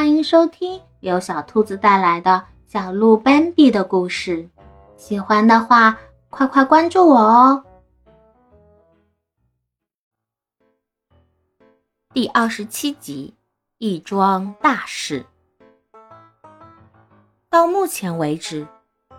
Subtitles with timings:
[0.00, 4.48] 欢迎收听由小兔子带来的小鹿斑比的故事。
[4.96, 5.98] 喜欢的话，
[6.30, 7.62] 快快关注我哦！
[12.14, 13.34] 第二十七集，
[13.76, 15.26] 一桩大事。
[17.50, 18.66] 到目前为止，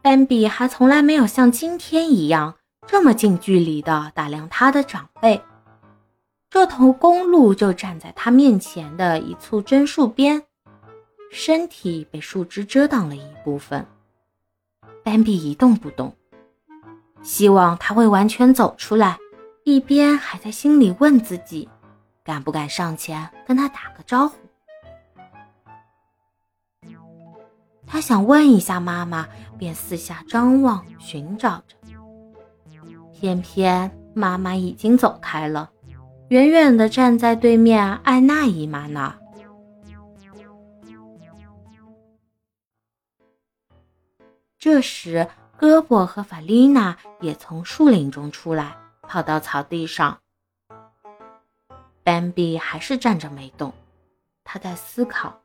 [0.00, 2.54] 斑比还从来没有像今天一样
[2.86, 5.38] 这么近距离的打量他的长辈。
[6.48, 10.42] 这头公鹿就站在他面前的一簇榛树边。
[11.34, 13.86] 身体被树枝遮挡了一部分，
[15.02, 16.14] 斑比一动不动，
[17.22, 19.18] 希望他会完全走出来，
[19.64, 21.66] 一边还在心里问自己，
[22.22, 24.36] 敢不敢上前跟他打个招呼。
[27.86, 29.26] 他想问一下妈妈，
[29.58, 31.96] 便四下张望寻找着，
[33.18, 35.70] 偏偏妈妈已经走开了，
[36.28, 39.18] 远远的站在对面艾娜姨妈那儿。
[44.62, 45.26] 这时，
[45.58, 50.20] 胳膊和法丽娜也从树林中出来，跑到草地上。
[52.04, 53.72] 斑比还是站着没动，
[54.44, 55.40] 他在思考：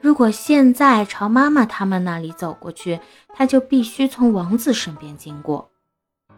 [0.00, 3.00] 如果现在朝妈妈他们那里走过去，
[3.34, 5.68] 他就必须从王子身边经过。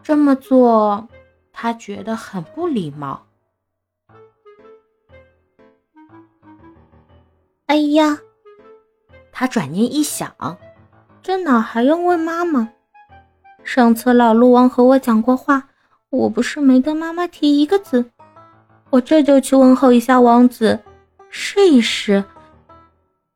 [0.01, 1.07] 这么做，
[1.53, 3.27] 他觉得很不礼貌。
[7.67, 8.17] 哎呀，
[9.31, 10.35] 他转念一想。
[11.23, 12.69] 这哪还用问妈妈？
[13.63, 15.69] 上次老鹿王和我讲过话，
[16.09, 18.03] 我不是没跟妈妈提一个字。
[18.89, 20.79] 我这就去问候一下王子，
[21.29, 22.23] 试一试。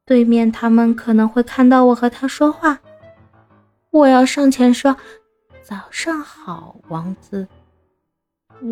[0.03, 2.80] 对面他们可能会看到我和他说话。
[3.91, 4.95] 我要上前说
[5.63, 7.47] ：“早上好，王子。”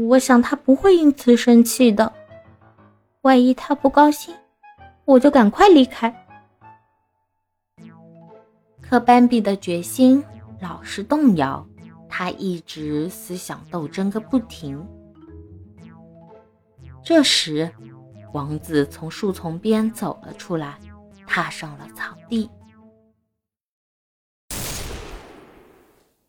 [0.09, 2.11] 我想他不会因此生气的。
[3.21, 4.33] 万一他不高兴，
[5.05, 6.22] 我就赶快离开。
[8.87, 10.23] 可斑比的决心
[10.61, 11.65] 老是动摇，
[12.07, 14.85] 他一直思想斗争个不停。
[17.03, 17.71] 这时，
[18.33, 20.77] 王子从树丛边走了出来，
[21.25, 22.49] 踏上了草地。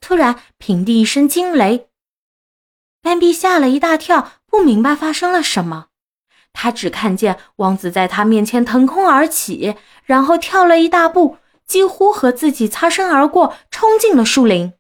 [0.01, 1.89] 突然，平地一声惊雷，
[3.03, 5.89] 斑比吓了一大跳，不明白发生了什么。
[6.53, 11.37] 他只看见王子在他面前腾空而起，然后跳了一大步。
[11.67, 14.73] 几乎和自己擦身而过，冲进了树林。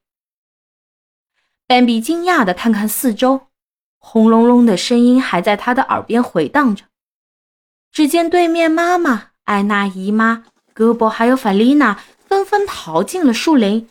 [1.66, 3.48] 斑比惊讶的看看四周，
[3.98, 6.84] 轰隆隆的声音还在他的耳边回荡着。
[7.90, 13.88] 只见对面妈妈、艾娜姨妈、戈博还有法丽娜纷纷逃进了树林，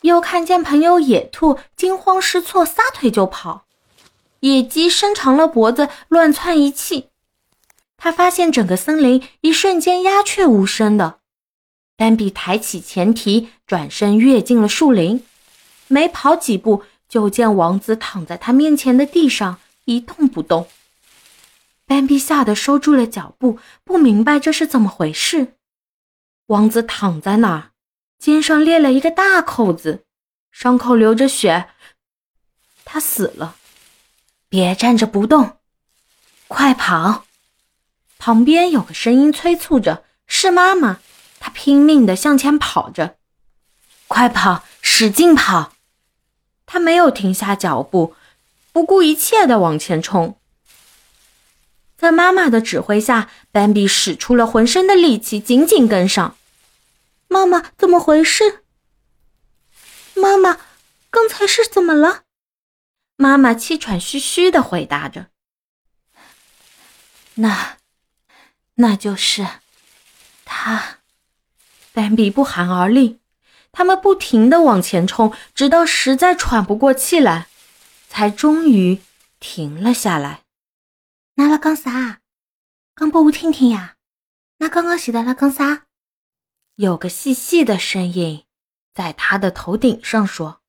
[0.00, 3.66] 又看见朋友野兔惊慌失措，撒腿就跑；
[4.40, 7.10] 野鸡伸长了脖子，乱窜一气。
[7.98, 11.19] 他发现整个森林一瞬间鸦雀无声的。
[12.00, 15.22] 斑比抬起前蹄，转身跃进了树林。
[15.86, 20.66] 没跑几步，就见王子躺在他面前的地上一动不动。
[21.84, 25.56] 斑比吓得收住了脚步，不明白这是怎么回事。
[26.46, 27.72] 王子躺在那儿，
[28.18, 30.04] 肩上裂了一个大口子，
[30.50, 31.68] 伤口流着血。
[32.86, 33.56] 他死了。
[34.48, 35.58] 别站着不动，
[36.48, 37.26] 快跑！
[38.16, 41.00] 旁边有个声音催促着：“是妈妈。”
[41.40, 43.16] 他拼命地向前跑着，
[44.06, 45.72] 快跑，使劲跑！
[46.66, 48.14] 他没有停下脚步，
[48.70, 50.38] 不顾一切地往前冲。
[51.96, 56.36] 在妈妈的指挥下，斑比使出了浑身的力气，紧紧跟上。
[57.26, 58.62] 妈妈，怎么回事？
[60.14, 60.58] 妈妈，
[61.10, 62.24] 刚才是怎么了？
[63.16, 65.26] 妈妈气喘吁吁地回答着
[67.34, 67.78] ：“那，
[68.74, 69.46] 那就是
[70.44, 70.98] 他。”
[72.00, 73.18] 斑比不寒而栗，
[73.72, 77.46] 他们不停地往前冲，直到实在喘不过气来，
[78.08, 79.02] 才终于
[79.38, 80.40] 停了下来。
[81.34, 82.20] 那了讲啥？
[82.96, 83.96] 讲拨我听听呀。
[84.60, 85.82] 那刚刚是在了讲啥？
[86.76, 88.44] 有个细细的声音
[88.94, 90.62] 在他的头顶上说。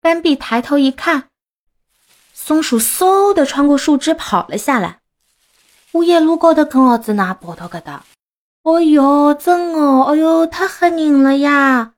[0.00, 1.28] 斑比抬头一看，
[2.32, 4.98] 松鼠嗖的穿过树枝跑了下来。
[5.92, 8.04] 我一路高头跟儿子那跑到搿搭。
[8.64, 11.92] 哦哟，真哦，哦哟，太吓人了呀！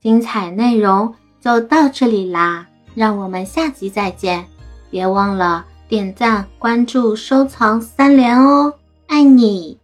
[0.00, 4.44] 精彩内容就到这里啦，让我们下集再见！
[4.90, 8.74] 别忘了点赞、关注、收藏三连哦，
[9.06, 9.79] 爱你！